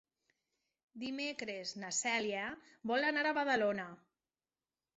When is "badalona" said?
3.41-3.89